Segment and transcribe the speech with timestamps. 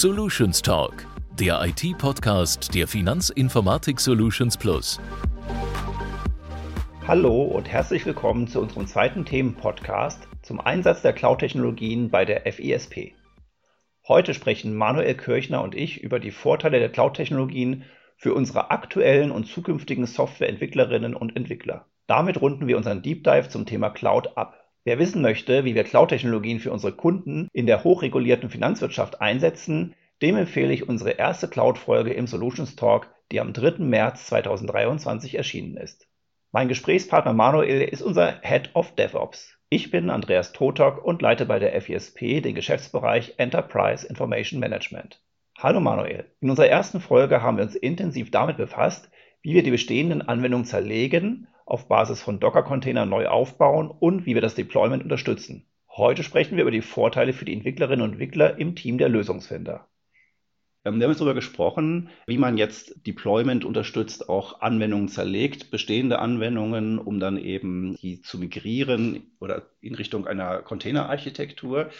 [0.00, 1.08] Solutions Talk,
[1.40, 5.00] der IT-Podcast der Finanzinformatik Solutions Plus.
[7.08, 13.14] Hallo und herzlich willkommen zu unserem zweiten Themenpodcast zum Einsatz der Cloud-Technologien bei der FISP.
[14.06, 17.82] Heute sprechen Manuel Kirchner und ich über die Vorteile der Cloud-Technologien
[18.16, 21.86] für unsere aktuellen und zukünftigen Softwareentwicklerinnen und Entwickler.
[22.06, 24.67] Damit runden wir unseren Deep Dive zum Thema Cloud ab.
[24.88, 30.34] Wer wissen möchte, wie wir Cloud-Technologien für unsere Kunden in der hochregulierten Finanzwirtschaft einsetzen, dem
[30.34, 33.84] empfehle ich unsere erste Cloud-Folge im Solutions Talk, die am 3.
[33.84, 36.08] März 2023 erschienen ist.
[36.52, 39.58] Mein Gesprächspartner Manuel ist unser Head of DevOps.
[39.68, 45.20] Ich bin Andreas Totok und leite bei der FISP den Geschäftsbereich Enterprise Information Management.
[45.58, 46.24] Hallo Manuel.
[46.40, 49.10] In unserer ersten Folge haben wir uns intensiv damit befasst,
[49.42, 54.40] wie wir die bestehenden Anwendungen zerlegen auf Basis von Docker-Containern neu aufbauen und wie wir
[54.40, 55.66] das Deployment unterstützen.
[55.90, 59.86] Heute sprechen wir über die Vorteile für die Entwicklerinnen und Entwickler im Team der Lösungsfinder.
[60.84, 66.20] Ähm, wir haben jetzt darüber gesprochen, wie man jetzt Deployment unterstützt, auch Anwendungen zerlegt, bestehende
[66.20, 71.90] Anwendungen, um dann eben die zu migrieren oder in Richtung einer Containerarchitektur.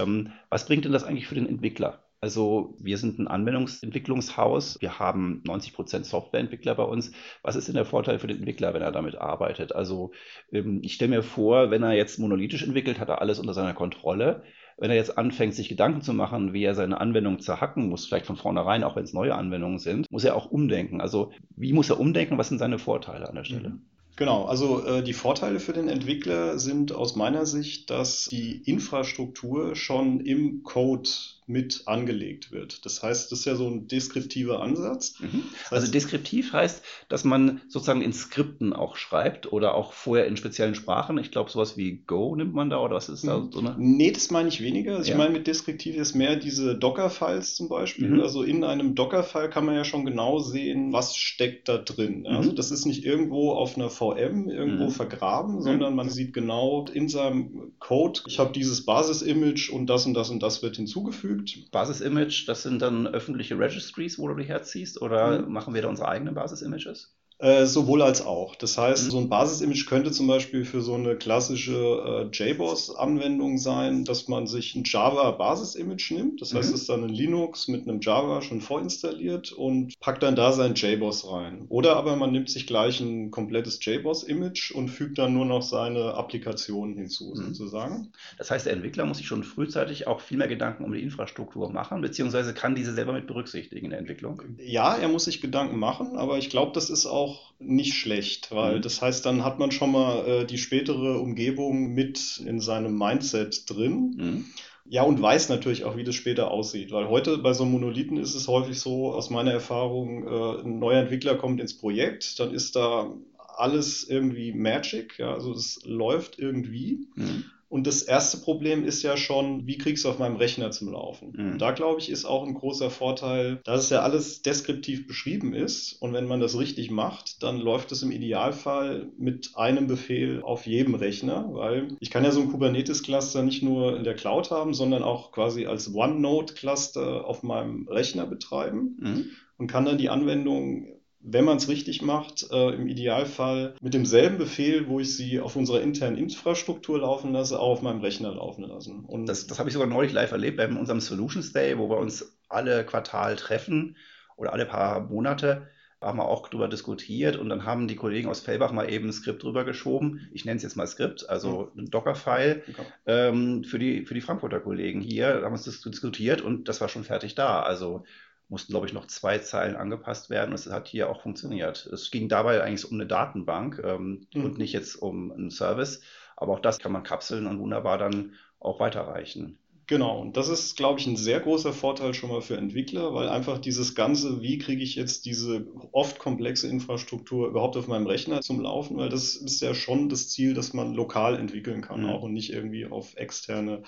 [0.00, 2.04] Ähm, was bringt denn das eigentlich für den Entwickler?
[2.22, 4.80] Also wir sind ein Anwendungsentwicklungshaus.
[4.80, 7.10] Wir haben 90 Prozent Softwareentwickler bei uns.
[7.42, 9.74] Was ist denn der Vorteil für den Entwickler, wenn er damit arbeitet?
[9.74, 10.12] Also
[10.52, 13.74] ähm, ich stelle mir vor, wenn er jetzt monolithisch entwickelt, hat er alles unter seiner
[13.74, 14.44] Kontrolle.
[14.78, 18.26] Wenn er jetzt anfängt, sich Gedanken zu machen, wie er seine Anwendung zerhacken muss, vielleicht
[18.26, 21.00] von vornherein, auch wenn es neue Anwendungen sind, muss er auch umdenken.
[21.00, 22.38] Also wie muss er umdenken?
[22.38, 23.70] Was sind seine Vorteile an der Stelle?
[23.70, 23.82] Mhm.
[24.16, 29.74] Genau, also äh, die Vorteile für den Entwickler sind aus meiner Sicht, dass die Infrastruktur
[29.74, 31.08] schon im Code
[31.52, 32.84] mit angelegt wird.
[32.86, 35.20] Das heißt, das ist ja so ein deskriptiver Ansatz.
[35.20, 35.44] Mhm.
[35.70, 40.74] Also deskriptiv heißt, dass man sozusagen in Skripten auch schreibt oder auch vorher in speziellen
[40.74, 41.18] Sprachen.
[41.18, 43.52] Ich glaube, sowas wie Go nimmt man da oder was ist da mhm.
[43.52, 43.76] so eine?
[43.78, 44.96] Nee, das meine ich weniger.
[44.96, 45.14] Also ja.
[45.14, 48.08] Ich meine mit deskriptiv ist mehr diese Docker-Files zum Beispiel.
[48.08, 48.20] Mhm.
[48.20, 52.26] Also in einem Docker-File kann man ja schon genau sehen, was steckt da drin.
[52.26, 52.56] Also mhm.
[52.56, 54.90] das ist nicht irgendwo auf einer VM irgendwo mhm.
[54.90, 60.14] vergraben, sondern man sieht genau in seinem Code, ich habe dieses Basis-Image und das und
[60.14, 61.72] das und das wird hinzugefügt hinzugefügt.
[61.72, 65.52] Basis-Image, das sind dann öffentliche Registries, wo du die herziehst, oder mhm.
[65.52, 67.14] machen wir da unsere eigenen Basis-Images?
[67.42, 68.54] Äh, sowohl als auch.
[68.54, 69.10] Das heißt, mhm.
[69.10, 74.46] so ein Basis-Image könnte zum Beispiel für so eine klassische äh, JBoss-Anwendung sein, dass man
[74.46, 76.40] sich ein Java-Basis-Image nimmt.
[76.40, 76.74] Das heißt, mhm.
[76.76, 80.76] es ist dann ein Linux mit einem Java schon vorinstalliert und packt dann da sein
[80.76, 81.66] JBoss rein.
[81.68, 86.14] Oder aber man nimmt sich gleich ein komplettes JBoss-Image und fügt dann nur noch seine
[86.14, 87.54] Applikationen hinzu, mhm.
[87.54, 88.12] sozusagen.
[88.38, 91.72] Das heißt, der Entwickler muss sich schon frühzeitig auch viel mehr Gedanken um die Infrastruktur
[91.72, 94.40] machen, beziehungsweise kann diese selber mit berücksichtigen in der Entwicklung?
[94.64, 98.50] Ja, er muss sich Gedanken machen, aber ich glaube, das ist auch auch nicht schlecht,
[98.52, 98.82] weil mhm.
[98.82, 103.68] das heißt, dann hat man schon mal äh, die spätere Umgebung mit in seinem Mindset
[103.70, 104.14] drin.
[104.16, 104.44] Mhm.
[104.84, 106.90] Ja, und weiß natürlich auch, wie das später aussieht.
[106.90, 111.00] Weil heute bei so Monolithen ist es häufig so, aus meiner Erfahrung, äh, ein neuer
[111.00, 113.12] Entwickler kommt ins Projekt, dann ist da
[113.56, 117.06] alles irgendwie Magic, ja, also es läuft irgendwie.
[117.14, 117.44] Mhm.
[117.72, 121.32] Und das erste Problem ist ja schon, wie kriegst du auf meinem Rechner zum Laufen?
[121.34, 121.58] Mhm.
[121.58, 125.94] Da glaube ich, ist auch ein großer Vorteil, dass es ja alles deskriptiv beschrieben ist.
[125.94, 130.66] Und wenn man das richtig macht, dann läuft es im Idealfall mit einem Befehl auf
[130.66, 134.74] jedem Rechner, weil ich kann ja so ein Kubernetes-Cluster nicht nur in der Cloud haben,
[134.74, 139.30] sondern auch quasi als OneNote-Cluster auf meinem Rechner betreiben mhm.
[139.56, 140.88] und kann dann die Anwendung
[141.24, 145.54] wenn man es richtig macht, äh, im Idealfall mit demselben Befehl, wo ich sie auf
[145.56, 149.04] unserer internen Infrastruktur laufen lasse, auch auf meinem Rechner laufen lassen.
[149.04, 151.98] Und das, das habe ich sogar neulich live erlebt bei unserem Solutions Day, wo wir
[151.98, 153.96] uns alle Quartal treffen
[154.36, 155.68] oder alle paar Monate
[156.02, 159.12] haben wir auch darüber diskutiert und dann haben die Kollegen aus Fellbach mal eben ein
[159.12, 160.28] Skript drüber geschoben.
[160.32, 162.86] Ich nenne es jetzt mal Skript, also ein Docker-File okay.
[163.06, 165.40] ähm, für, die, für die Frankfurter Kollegen hier.
[165.40, 167.62] Da haben wir es diskutiert und das war schon fertig da.
[167.62, 168.04] Also
[168.48, 170.54] mussten, glaube ich, noch zwei Zeilen angepasst werden.
[170.54, 171.86] Es hat hier auch funktioniert.
[171.86, 174.44] Es ging dabei eigentlich um eine Datenbank ähm, mhm.
[174.44, 176.02] und nicht jetzt um einen Service.
[176.36, 179.58] Aber auch das kann man kapseln und wunderbar dann auch weiterreichen.
[179.86, 183.28] Genau, und das ist, glaube ich, ein sehr großer Vorteil schon mal für Entwickler, weil
[183.28, 188.40] einfach dieses Ganze, wie kriege ich jetzt diese oft komplexe Infrastruktur überhaupt auf meinem Rechner
[188.40, 192.10] zum Laufen, weil das ist ja schon das Ziel, dass man lokal entwickeln kann mhm.
[192.10, 193.82] auch und nicht irgendwie auf externe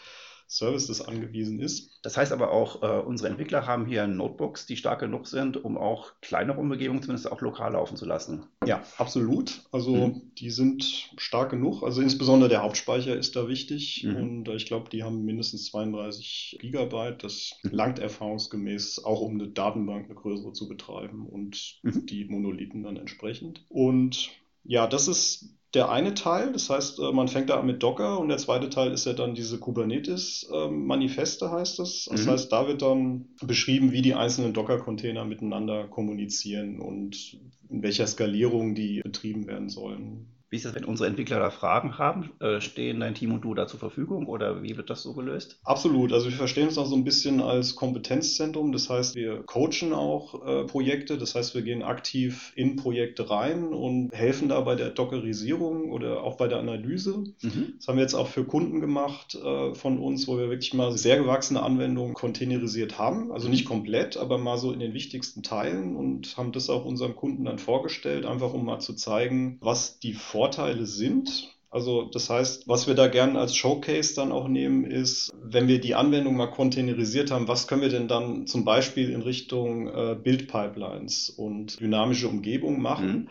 [0.47, 1.91] Services angewiesen ist.
[2.03, 5.77] Das heißt aber auch, äh, unsere Entwickler haben hier Notebooks, die stark genug sind, um
[5.79, 8.45] auch kleinere Umgebungen zumindest auch lokal laufen zu lassen.
[8.67, 9.63] Ja, absolut.
[9.73, 10.35] Also mhm.
[10.39, 11.83] die sind stark genug.
[11.83, 14.17] Also insbesondere der Hauptspeicher ist da wichtig mhm.
[14.17, 17.25] und äh, ich glaube, die haben mindestens 32 Gigabyte.
[17.25, 17.71] Das mhm.
[17.71, 22.07] langt erfahrungsgemäß auch, um eine Datenbank, eine größere zu betreiben und mhm.
[22.07, 23.65] die Monolithen dann entsprechend.
[23.69, 24.31] Und
[24.65, 26.53] ja, das ist der eine Teil.
[26.53, 29.13] Das heißt, äh, man fängt da an mit Docker und der zweite Teil ist ja
[29.13, 32.09] dann diese Kubernetes-Manifeste, heißt es.
[32.11, 32.31] Das mhm.
[32.31, 37.39] heißt, da wird dann beschrieben, wie die einzelnen Docker-Container miteinander kommunizieren und
[37.69, 40.34] in welcher Skalierung die betrieben werden sollen.
[40.55, 42.31] Wie ist das, wenn unsere Entwickler da Fragen haben?
[42.39, 45.59] Äh, stehen dein Team und du da zur Verfügung oder wie wird das so gelöst?
[45.65, 46.13] Absolut.
[46.13, 48.71] Also wir verstehen uns auch so ein bisschen als Kompetenzzentrum.
[48.71, 51.19] Das heißt, wir coachen auch äh, Projekte.
[51.19, 56.23] Das heißt, wir gehen aktiv in Projekte rein und helfen da bei der Dockerisierung oder
[56.23, 57.25] auch bei der Analyse.
[57.43, 57.75] Mhm.
[57.79, 60.97] Das haben wir jetzt auch für Kunden gemacht äh, von uns, wo wir wirklich mal
[60.97, 63.33] sehr gewachsene Anwendungen containerisiert haben.
[63.33, 67.17] Also nicht komplett, aber mal so in den wichtigsten Teilen und haben das auch unseren
[67.17, 71.55] Kunden dann vorgestellt, einfach um mal zu zeigen, was die Vor Vorteile sind.
[71.71, 75.81] Also das heißt, was wir da gerne als Showcase dann auch nehmen, ist, wenn wir
[75.81, 80.15] die Anwendung mal containerisiert haben, was können wir denn dann zum Beispiel in Richtung äh,
[80.23, 83.09] Build-Pipelines und dynamische Umgebung machen?
[83.09, 83.29] Mhm.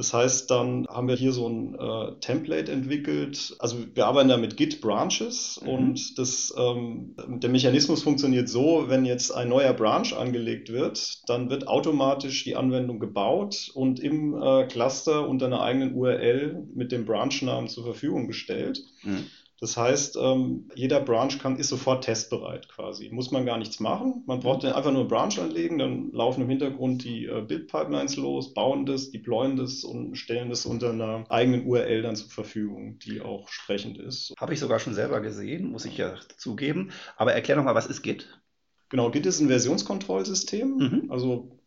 [0.00, 3.54] Das heißt, dann haben wir hier so ein äh, Template entwickelt.
[3.58, 5.68] Also wir arbeiten da mit Git Branches mhm.
[5.68, 11.50] und das, ähm, der Mechanismus funktioniert so, wenn jetzt ein neuer Branch angelegt wird, dann
[11.50, 17.04] wird automatisch die Anwendung gebaut und im äh, Cluster unter einer eigenen URL mit dem
[17.04, 18.82] Branchnamen zur Verfügung gestellt.
[19.02, 19.26] Mhm.
[19.60, 23.10] Das heißt, ähm, jeder Branch kann, ist sofort testbereit quasi.
[23.10, 24.22] Muss man gar nichts machen.
[24.26, 28.16] Man braucht dann einfach nur einen Branch anlegen, dann laufen im Hintergrund die äh, Build-Pipelines
[28.16, 32.98] los, bauen das, deployen das und stellen das unter einer eigenen URL dann zur Verfügung,
[33.00, 34.32] die auch sprechend ist.
[34.38, 36.90] Habe ich sogar schon selber gesehen, muss ich ja zugeben.
[37.16, 38.40] Aber erklär doch mal, was ist Git?
[38.88, 40.76] Genau, Git ist ein Versionskontrollsystem.
[40.76, 41.10] Mhm.
[41.10, 41.59] Also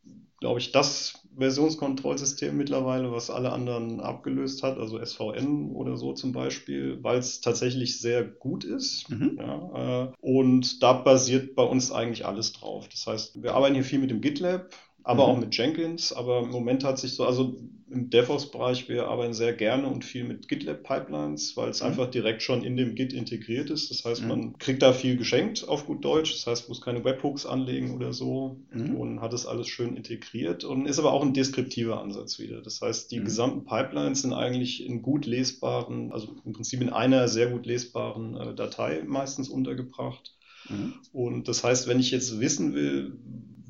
[0.43, 6.33] glaube ich, das Versionskontrollsystem mittlerweile, was alle anderen abgelöst hat, also SVN oder so zum
[6.33, 9.09] Beispiel, weil es tatsächlich sehr gut ist.
[9.09, 9.39] Mhm.
[9.39, 12.89] Ja, äh, und da basiert bei uns eigentlich alles drauf.
[12.89, 14.67] Das heißt, wir arbeiten hier viel mit dem GitLab,
[15.03, 15.31] aber mhm.
[15.31, 16.11] auch mit Jenkins.
[16.11, 17.55] Aber im Moment hat sich so, also
[17.93, 21.87] im DevOps-Bereich, wir arbeiten sehr gerne und viel mit GitLab-Pipelines, weil es mhm.
[21.87, 23.91] einfach direkt schon in dem Git integriert ist.
[23.91, 24.27] Das heißt, mhm.
[24.27, 26.33] man kriegt da viel geschenkt auf gut Deutsch.
[26.33, 28.95] Das heißt, muss keine Webhooks anlegen oder so mhm.
[28.95, 32.61] und hat es alles schön integriert und ist aber auch ein deskriptiver Ansatz wieder.
[32.61, 33.25] Das heißt, die mhm.
[33.25, 38.35] gesamten Pipelines sind eigentlich in gut lesbaren, also im Prinzip in einer sehr gut lesbaren
[38.35, 40.35] äh, Datei meistens untergebracht.
[40.69, 40.93] Mhm.
[41.11, 43.17] Und das heißt, wenn ich jetzt wissen will,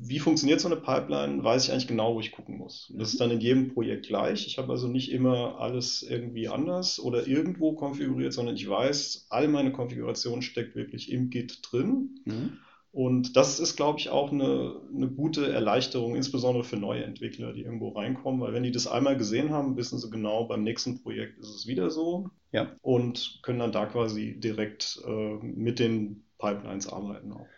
[0.06, 2.92] wie funktioniert so eine Pipeline, weiß ich eigentlich genau, wo ich gucken muss.
[2.96, 4.46] Das ist dann in jedem Projekt gleich.
[4.46, 9.48] Ich habe also nicht immer alles irgendwie anders oder irgendwo konfiguriert, sondern ich weiß, all
[9.48, 12.20] meine Konfiguration steckt wirklich im Git drin.
[12.24, 12.58] Mhm.
[12.92, 17.62] Und das ist, glaube ich, auch eine, eine gute Erleichterung, insbesondere für neue Entwickler, die
[17.62, 21.38] irgendwo reinkommen, weil wenn die das einmal gesehen haben, wissen sie genau, beim nächsten Projekt
[21.38, 22.30] ist es wieder so.
[22.52, 22.76] Ja.
[22.82, 27.48] Und können dann da quasi direkt äh, mit den Pipelines arbeiten auch.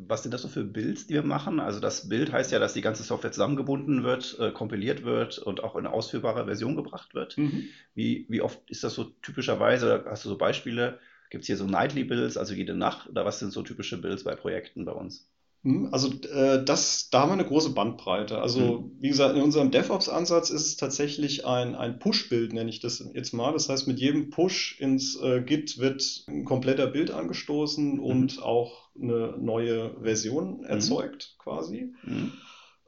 [0.00, 1.58] Was sind das so für Builds, die wir machen?
[1.58, 5.64] Also das Bild heißt ja, dass die ganze Software zusammengebunden wird, äh, kompiliert wird und
[5.64, 7.36] auch in ausführbare Version gebracht wird.
[7.36, 7.68] Mhm.
[7.94, 10.04] Wie, wie oft ist das so typischerweise?
[10.06, 11.00] Hast du so Beispiele?
[11.30, 13.08] Gibt es hier so Nightly Builds, also jede Nacht?
[13.08, 15.28] Oder was sind so typische Builds bei Projekten bei uns?
[15.68, 18.40] Mhm, also äh, das, da haben wir eine große Bandbreite.
[18.40, 18.92] Also mhm.
[19.00, 23.34] wie gesagt, in unserem DevOps-Ansatz ist es tatsächlich ein, ein Push-Bild, nenne ich das jetzt
[23.34, 23.52] mal.
[23.52, 28.00] Das heißt, mit jedem Push ins äh, Git wird ein kompletter Bild angestoßen mhm.
[28.00, 30.64] und auch eine neue Version mhm.
[30.64, 31.92] erzeugt quasi.
[32.02, 32.32] Mhm.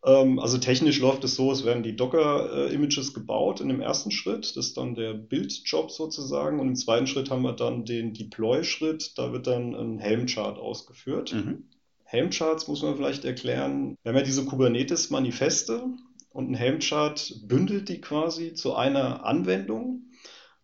[0.02, 4.56] Ähm, also technisch läuft es so, es werden die Docker-Images gebaut in dem ersten Schritt.
[4.56, 6.58] Das ist dann der Build-Job sozusagen.
[6.60, 9.18] Und im zweiten Schritt haben wir dann den Deploy-Schritt.
[9.18, 11.34] Da wird dann ein Helm-Chart ausgeführt.
[12.10, 13.96] Helmcharts muss man vielleicht erklären.
[14.02, 15.84] Wir haben ja diese Kubernetes-Manifeste
[16.30, 20.10] und ein Helmchart bündelt die quasi zu einer Anwendung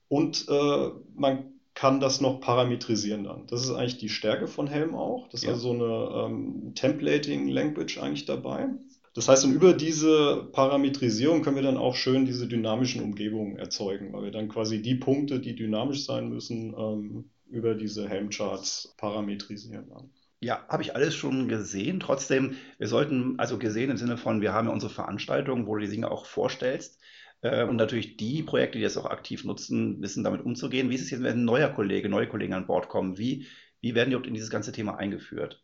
[0.08, 3.46] und äh, man kann das noch parametrisieren dann.
[3.46, 5.28] Das ist eigentlich die Stärke von Helm auch.
[5.28, 5.52] Das ist ja.
[5.52, 8.70] also eine ähm, Templating-Language eigentlich dabei.
[9.14, 14.12] Das heißt, und über diese Parametrisierung können wir dann auch schön diese dynamischen Umgebungen erzeugen,
[14.12, 19.88] weil wir dann quasi die Punkte, die dynamisch sein müssen, ähm, über diese Helmcharts parametrisieren.
[19.88, 20.10] Dann.
[20.40, 22.00] Ja, habe ich alles schon gesehen.
[22.00, 25.82] Trotzdem, wir sollten, also gesehen im Sinne von, wir haben ja unsere Veranstaltung, wo du
[25.82, 27.00] die Dinge auch vorstellst.
[27.40, 30.90] Äh, und natürlich die Projekte, die das auch aktiv nutzen, wissen damit umzugehen.
[30.90, 33.18] Wie ist es jetzt, wenn ein neuer Kollege, neue Kollegen an Bord kommen?
[33.18, 33.46] Wie,
[33.80, 35.62] wie werden die überhaupt in dieses ganze Thema eingeführt?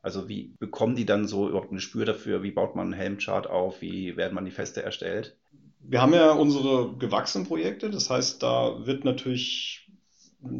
[0.00, 2.42] Also wie bekommen die dann so überhaupt ein Gespür dafür?
[2.42, 3.80] Wie baut man einen Helmchart auf?
[3.80, 5.36] Wie werden Manifeste erstellt?
[5.80, 7.90] Wir haben ja unsere gewachsenen Projekte.
[7.90, 9.83] Das heißt, da wird natürlich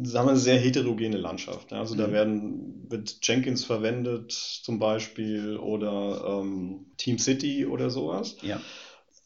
[0.03, 1.73] sagen wir, eine sehr heterogene Landschaft.
[1.73, 1.99] Also mhm.
[1.99, 8.37] da werden, wird Jenkins verwendet zum Beispiel oder ähm, Team City oder sowas.
[8.41, 8.61] Ja.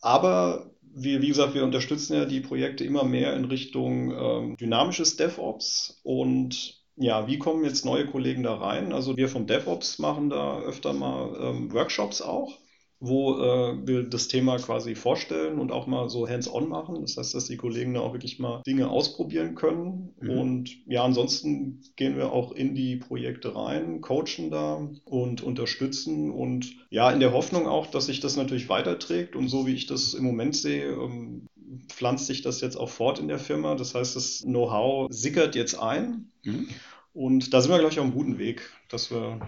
[0.02, 5.18] Aber wir, wie gesagt, wir unterstützen ja die Projekte immer mehr in Richtung ähm, dynamisches
[5.18, 8.92] DevOps und ja, wie kommen jetzt neue Kollegen da rein?
[8.92, 12.58] Also wir vom DevOps machen da öfter mal ähm, Workshops auch.
[13.00, 17.02] Wo äh, wir das Thema quasi vorstellen und auch mal so hands-on machen.
[17.02, 20.14] Das heißt, dass die Kollegen da auch wirklich mal Dinge ausprobieren können.
[20.20, 20.30] Mhm.
[20.30, 26.76] Und ja, ansonsten gehen wir auch in die Projekte rein, coachen da und unterstützen und
[26.90, 29.36] ja, in der Hoffnung auch, dass sich das natürlich weiterträgt.
[29.36, 31.48] Und so wie ich das im Moment sehe, ähm,
[31.88, 33.76] pflanzt sich das jetzt auch fort in der Firma.
[33.76, 36.32] Das heißt, das Know-how sickert jetzt ein.
[36.44, 36.68] Mhm.
[37.14, 39.40] Und da sind wir, glaube ich, auf einem guten Weg, dass wir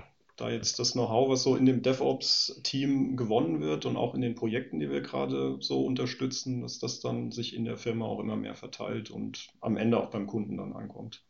[0.41, 4.35] da jetzt das Know-how, was so in dem DevOps-Team gewonnen wird und auch in den
[4.35, 8.35] Projekten, die wir gerade so unterstützen, dass das dann sich in der Firma auch immer
[8.35, 11.23] mehr verteilt und am Ende auch beim Kunden dann ankommt.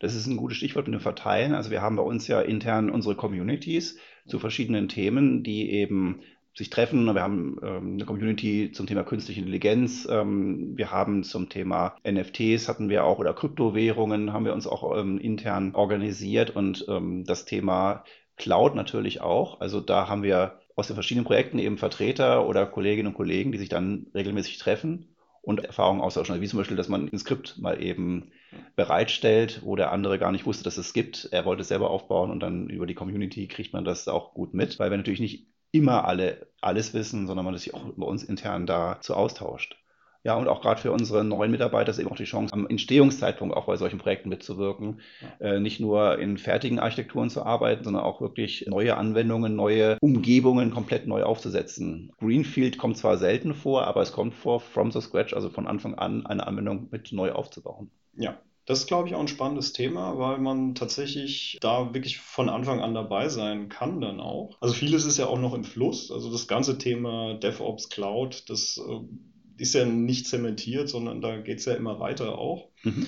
[0.00, 1.54] Das ist ein gutes Stichwort mit dem Verteilen.
[1.54, 6.20] Also wir haben bei uns ja intern unsere Communities zu verschiedenen Themen, die eben
[6.56, 7.04] sich treffen.
[7.12, 10.06] Wir haben ähm, eine Community zum Thema künstliche Intelligenz.
[10.10, 14.96] Ähm, wir haben zum Thema NFTs hatten wir auch oder Kryptowährungen haben wir uns auch
[14.96, 18.04] ähm, intern organisiert und ähm, das Thema
[18.36, 19.60] Cloud natürlich auch.
[19.60, 23.58] Also da haben wir aus den verschiedenen Projekten eben Vertreter oder Kolleginnen und Kollegen, die
[23.58, 26.32] sich dann regelmäßig treffen und Erfahrungen austauschen.
[26.32, 28.32] Also wie zum Beispiel, dass man ein Skript mal eben
[28.76, 31.28] bereitstellt, wo der andere gar nicht wusste, dass es gibt.
[31.32, 34.54] Er wollte es selber aufbauen und dann über die Community kriegt man das auch gut
[34.54, 38.22] mit, weil wir natürlich nicht immer alle alles wissen, sondern man sich auch bei uns
[38.22, 39.76] intern dazu austauscht.
[40.24, 43.54] Ja, und auch gerade für unsere neuen Mitarbeiter ist eben auch die Chance, am Entstehungszeitpunkt
[43.54, 45.00] auch bei solchen Projekten mitzuwirken.
[45.38, 45.48] Ja.
[45.48, 50.70] Äh, nicht nur in fertigen Architekturen zu arbeiten, sondern auch wirklich neue Anwendungen, neue Umgebungen
[50.70, 52.10] komplett neu aufzusetzen.
[52.18, 55.94] Greenfield kommt zwar selten vor, aber es kommt vor, from the scratch, also von Anfang
[55.94, 57.90] an eine Anwendung mit neu aufzubauen.
[58.16, 62.48] Ja, das ist, glaube ich, auch ein spannendes Thema, weil man tatsächlich da wirklich von
[62.48, 64.56] Anfang an dabei sein kann dann auch.
[64.62, 66.10] Also vieles ist ja auch noch im Fluss.
[66.10, 69.00] Also das ganze Thema DevOps Cloud, das äh,
[69.56, 72.68] ist ja nicht zementiert, sondern da geht es ja immer weiter auch.
[72.82, 73.06] Mhm.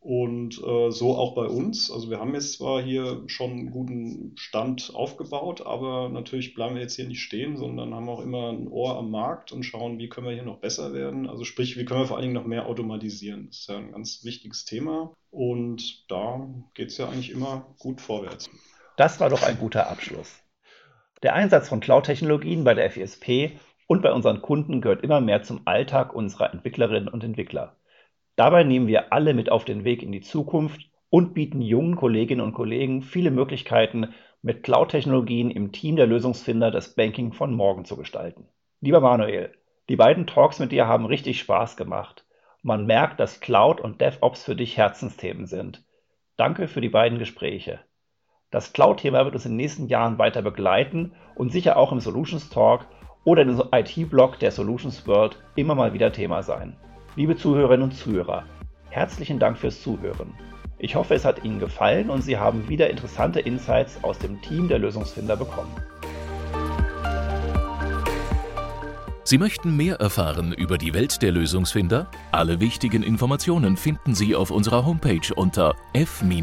[0.00, 1.90] Und äh, so auch bei uns.
[1.90, 6.82] Also wir haben jetzt zwar hier schon einen guten Stand aufgebaut, aber natürlich bleiben wir
[6.82, 10.08] jetzt hier nicht stehen, sondern haben auch immer ein Ohr am Markt und schauen, wie
[10.08, 11.28] können wir hier noch besser werden.
[11.28, 13.48] Also sprich, wie können wir vor allen Dingen noch mehr automatisieren.
[13.48, 15.12] Das ist ja ein ganz wichtiges Thema.
[15.30, 18.48] Und da geht es ja eigentlich immer gut vorwärts.
[18.96, 20.42] Das war doch ein guter Abschluss.
[21.22, 23.58] Der Einsatz von Cloud-Technologien bei der FISP
[23.88, 27.74] und bei unseren Kunden gehört immer mehr zum Alltag unserer Entwicklerinnen und Entwickler.
[28.36, 32.42] Dabei nehmen wir alle mit auf den Weg in die Zukunft und bieten jungen Kolleginnen
[32.42, 37.96] und Kollegen viele Möglichkeiten, mit Cloud-Technologien im Team der Lösungsfinder das Banking von morgen zu
[37.96, 38.46] gestalten.
[38.80, 39.52] Lieber Manuel,
[39.88, 42.24] die beiden Talks mit dir haben richtig Spaß gemacht.
[42.62, 45.82] Man merkt, dass Cloud und DevOps für dich Herzensthemen sind.
[46.36, 47.80] Danke für die beiden Gespräche.
[48.50, 52.48] Das Cloud-Thema wird uns in den nächsten Jahren weiter begleiten und sicher auch im Solutions
[52.50, 52.86] Talk
[53.28, 56.74] oder unserem IT-Blog der Solutions World immer mal wieder Thema sein.
[57.14, 58.44] Liebe Zuhörerinnen und Zuhörer,
[58.88, 60.32] herzlichen Dank fürs Zuhören.
[60.78, 64.66] Ich hoffe, es hat Ihnen gefallen und Sie haben wieder interessante Insights aus dem Team
[64.68, 65.76] der Lösungsfinder bekommen.
[69.24, 72.10] Sie möchten mehr erfahren über die Welt der Lösungsfinder?
[72.32, 76.38] Alle wichtigen Informationen finden Sie auf unserer Homepage unter f-i-sp.de.